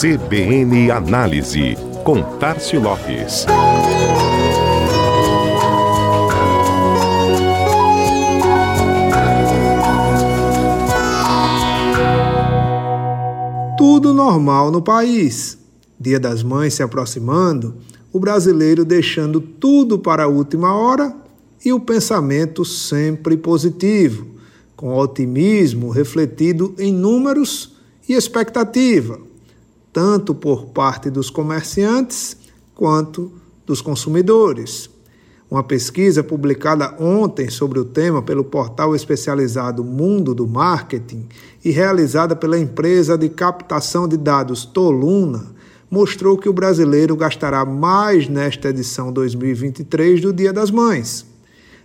CBN 0.00 0.90
Análise, 0.90 1.76
com 2.04 2.22
Tarcio 2.38 2.80
Lopes. 2.80 3.44
Tudo 13.76 14.14
normal 14.14 14.70
no 14.70 14.80
país. 14.80 15.58
Dia 16.00 16.18
das 16.18 16.42
Mães 16.42 16.72
se 16.72 16.82
aproximando, 16.82 17.74
o 18.10 18.18
brasileiro 18.18 18.86
deixando 18.86 19.38
tudo 19.38 19.98
para 19.98 20.24
a 20.24 20.28
última 20.28 20.74
hora 20.74 21.14
e 21.62 21.74
o 21.74 21.78
pensamento 21.78 22.64
sempre 22.64 23.36
positivo, 23.36 24.28
com 24.74 24.96
otimismo 24.96 25.90
refletido 25.90 26.74
em 26.78 26.90
números 26.90 27.76
e 28.08 28.14
expectativa, 28.14 29.28
tanto 29.92 30.34
por 30.34 30.66
parte 30.66 31.10
dos 31.10 31.30
comerciantes 31.30 32.36
quanto 32.74 33.32
dos 33.66 33.80
consumidores. 33.80 34.90
Uma 35.50 35.64
pesquisa 35.64 36.22
publicada 36.22 36.94
ontem 37.00 37.50
sobre 37.50 37.80
o 37.80 37.84
tema 37.84 38.22
pelo 38.22 38.44
portal 38.44 38.94
especializado 38.94 39.82
Mundo 39.82 40.32
do 40.32 40.46
Marketing 40.46 41.26
e 41.64 41.70
realizada 41.70 42.36
pela 42.36 42.58
empresa 42.58 43.18
de 43.18 43.28
captação 43.28 44.06
de 44.06 44.16
dados 44.16 44.64
Toluna 44.64 45.46
mostrou 45.90 46.38
que 46.38 46.48
o 46.48 46.52
brasileiro 46.52 47.16
gastará 47.16 47.64
mais 47.64 48.28
nesta 48.28 48.68
edição 48.68 49.12
2023 49.12 50.20
do 50.20 50.32
Dia 50.32 50.52
das 50.52 50.70
Mães. 50.70 51.26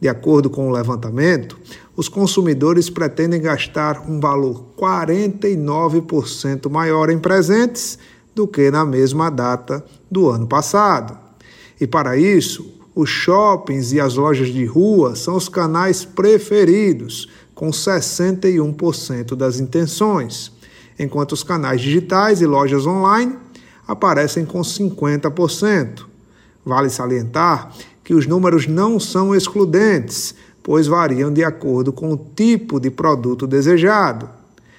De 0.00 0.06
acordo 0.06 0.48
com 0.48 0.68
o 0.68 0.72
levantamento, 0.72 1.58
os 1.98 2.08
consumidores 2.08 2.88
pretendem 2.88 3.40
gastar 3.40 4.08
um 4.08 4.20
valor 4.20 4.66
49% 4.78 6.70
maior 6.70 7.10
em 7.10 7.18
presentes 7.18 7.98
do 8.32 8.46
que 8.46 8.70
na 8.70 8.86
mesma 8.86 9.28
data 9.28 9.84
do 10.08 10.30
ano 10.30 10.46
passado. 10.46 11.18
E 11.80 11.88
para 11.88 12.16
isso, 12.16 12.72
os 12.94 13.10
shoppings 13.10 13.92
e 13.92 13.98
as 13.98 14.14
lojas 14.14 14.46
de 14.46 14.64
rua 14.64 15.16
são 15.16 15.34
os 15.34 15.48
canais 15.48 16.04
preferidos, 16.04 17.28
com 17.52 17.70
61% 17.70 19.34
das 19.34 19.58
intenções, 19.58 20.52
enquanto 20.96 21.32
os 21.32 21.42
canais 21.42 21.80
digitais 21.80 22.40
e 22.40 22.46
lojas 22.46 22.86
online 22.86 23.36
aparecem 23.88 24.44
com 24.44 24.60
50%. 24.60 26.06
Vale 26.64 26.90
salientar 26.90 27.72
que 28.04 28.14
os 28.14 28.24
números 28.26 28.68
não 28.68 29.00
são 29.00 29.34
excludentes, 29.34 30.34
pois 30.68 30.86
variam 30.86 31.32
de 31.32 31.42
acordo 31.42 31.94
com 31.94 32.12
o 32.12 32.16
tipo 32.18 32.78
de 32.78 32.90
produto 32.90 33.46
desejado. 33.46 34.28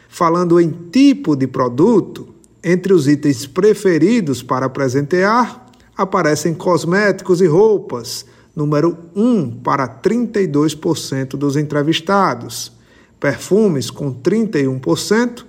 Falando 0.07 0.59
em 0.61 0.69
tipo 0.69 1.35
de 1.35 1.47
produto, 1.47 2.29
entre 2.63 2.93
os 2.93 3.07
itens 3.07 3.47
preferidos 3.47 4.43
para 4.43 4.69
presentear 4.69 5.65
aparecem 5.97 6.53
cosméticos 6.53 7.41
e 7.41 7.47
roupas, 7.47 8.23
número 8.55 8.99
1 9.15 9.61
para 9.63 9.87
32% 9.87 11.29
dos 11.29 11.55
entrevistados, 11.55 12.71
perfumes 13.19 13.89
com 13.89 14.13
31%, 14.13 15.43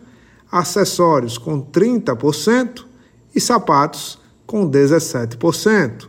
acessórios 0.51 1.37
com 1.37 1.61
30%, 1.63 2.87
e 3.35 3.39
sapatos 3.39 4.19
com 4.47 4.71
17%. 4.71 6.09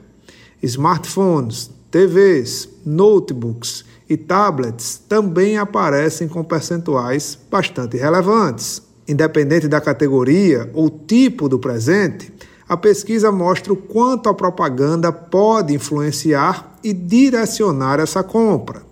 Smartphones, 0.63 1.69
TVs, 1.91 2.69
notebooks 2.85 3.91
e 4.11 4.17
tablets 4.17 5.01
também 5.07 5.57
aparecem 5.57 6.27
com 6.27 6.43
percentuais 6.43 7.39
bastante 7.49 7.95
relevantes. 7.95 8.81
Independente 9.07 9.69
da 9.69 9.79
categoria 9.79 10.69
ou 10.73 10.89
tipo 10.89 11.47
do 11.47 11.57
presente, 11.57 12.29
a 12.67 12.75
pesquisa 12.75 13.31
mostra 13.31 13.71
o 13.71 13.77
quanto 13.77 14.27
a 14.27 14.33
propaganda 14.33 15.13
pode 15.13 15.73
influenciar 15.73 16.77
e 16.83 16.91
direcionar 16.91 18.01
essa 18.01 18.21
compra. 18.21 18.83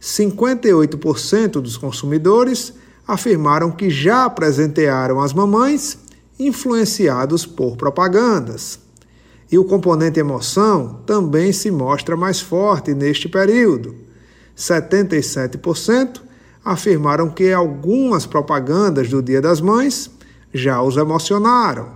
58% 0.00 1.60
dos 1.60 1.76
consumidores 1.76 2.72
afirmaram 3.06 3.70
que 3.70 3.90
já 3.90 4.30
presentearam 4.30 5.20
as 5.20 5.34
mamães 5.34 5.98
influenciados 6.40 7.44
por 7.44 7.76
propagandas. 7.76 8.78
E 9.50 9.58
o 9.58 9.64
componente 9.64 10.18
emoção 10.18 11.02
também 11.04 11.52
se 11.52 11.70
mostra 11.70 12.16
mais 12.16 12.40
forte 12.40 12.94
neste 12.94 13.28
período. 13.28 14.11
77% 14.56 16.20
afirmaram 16.64 17.28
que 17.28 17.52
algumas 17.52 18.26
propagandas 18.26 19.08
do 19.08 19.22
Dia 19.22 19.40
das 19.40 19.60
Mães 19.60 20.10
já 20.52 20.82
os 20.82 20.96
emocionaram. 20.96 21.90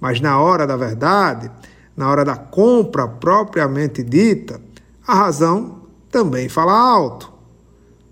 Mas 0.00 0.20
na 0.20 0.40
hora 0.40 0.66
da 0.66 0.76
verdade, 0.76 1.50
na 1.96 2.10
hora 2.10 2.24
da 2.24 2.36
compra 2.36 3.08
propriamente 3.08 4.02
dita, 4.02 4.60
a 5.06 5.14
razão 5.14 5.82
também 6.10 6.48
fala 6.48 6.72
alto. 6.72 7.32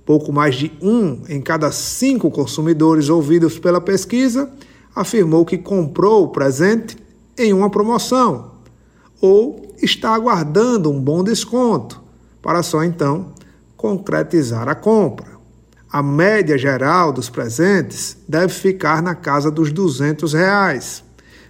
Pouco 0.05 0.33
mais 0.33 0.57
de 0.57 0.73
um 0.83 1.23
em 1.29 1.41
cada 1.41 1.71
cinco 1.71 2.31
consumidores 2.31 3.09
ouvidos 3.09 3.59
pela 3.59 3.81
pesquisa 3.81 4.51
afirmou 4.95 5.45
que 5.45 5.57
comprou 5.57 6.25
o 6.25 6.29
presente 6.29 6.97
em 7.39 7.53
uma 7.53 7.71
promoção 7.71 8.53
ou 9.21 9.75
está 9.81 10.15
aguardando 10.15 10.91
um 10.91 11.01
bom 11.01 11.23
desconto 11.23 12.03
para 12.43 12.63
só 12.63 12.83
então 12.83 13.33
concretizar 13.81 14.69
a 14.69 14.75
compra. 14.75 15.41
A 15.91 16.03
média 16.03 16.59
geral 16.59 17.15
dos 17.15 17.31
presentes 17.31 18.15
deve 18.29 18.53
ficar 18.53 19.01
na 19.03 19.15
casa 19.15 19.51
dos 19.51 19.73
200 19.73 20.35
reais, 20.35 21.03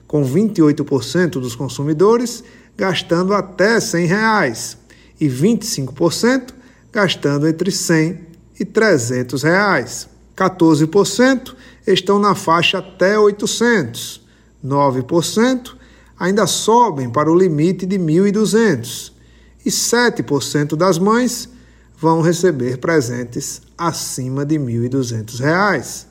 com 0.07 0.25
28% 0.25 1.31
dos 1.41 1.57
consumidores 1.57 2.45
gastando 2.77 3.35
até 3.35 3.81
100 3.81 4.07
reais 4.07 4.79
e 5.21 5.27
25% 5.27 6.55
gastando 6.93 7.49
entre 7.49 7.73
100 7.73 8.21
e 8.61 8.65
300 8.65 9.43
reais. 9.43 10.09
14% 10.37 11.57
estão 11.85 12.21
na 12.21 12.37
faixa 12.37 12.79
até 12.79 13.19
800, 13.19 14.25
9% 14.65 15.75
ainda 16.17 16.47
sobem 16.47 17.11
para 17.11 17.29
o 17.29 17.37
limite 17.37 17.85
de 17.85 17.99
1.200 17.99 19.11
e 19.67 19.69
7% 19.69 20.77
das 20.77 20.97
mães 20.97 21.49
vão 22.01 22.23
receber 22.23 22.79
presentes 22.79 23.61
acima 23.77 24.45
de 24.47 24.57
R$ 24.57 24.89
1.200. 24.89 26.07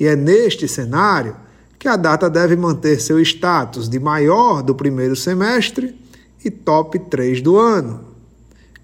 E 0.00 0.06
é 0.06 0.16
neste 0.16 0.66
cenário 0.66 1.36
que 1.78 1.86
a 1.86 1.94
data 1.94 2.28
deve 2.28 2.56
manter 2.56 3.00
seu 3.00 3.20
status 3.20 3.88
de 3.88 4.00
maior 4.00 4.62
do 4.62 4.74
primeiro 4.74 5.14
semestre 5.14 5.96
e 6.44 6.50
top 6.50 6.98
3 6.98 7.40
do 7.40 7.56
ano. 7.56 8.04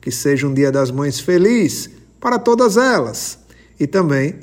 Que 0.01 0.13
seja 0.13 0.47
um 0.47 0.55
Dia 0.55 0.71
das 0.71 0.93
Mães 0.93 1.19
feliz 1.19 1.91
para 2.21 2.39
todas 2.39 2.77
elas 2.77 3.39
e 3.79 3.87
também 3.87 4.39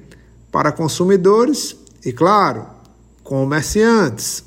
para 0.51 0.73
consumidores 0.73 1.77
e, 2.03 2.11
claro, 2.11 2.65
comerciantes. 3.23 4.43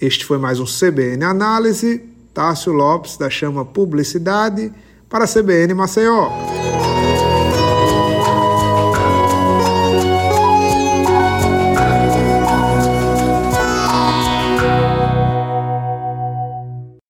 Este 0.00 0.24
foi 0.24 0.38
mais 0.38 0.58
um 0.58 0.64
CBN 0.64 1.24
Análise. 1.24 2.10
Tássio 2.32 2.72
Lopes, 2.72 3.16
da 3.16 3.30
Chama 3.30 3.64
Publicidade, 3.64 4.72
para 5.14 5.26
a 5.26 5.28
CBN 5.28 5.72
Maceió. 5.76 6.28